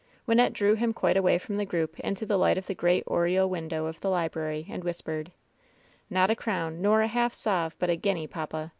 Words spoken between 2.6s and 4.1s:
the great oriel window of the